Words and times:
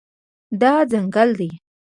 دا 0.61 0.71
ځنګل 0.91 1.29
دی 1.39 1.49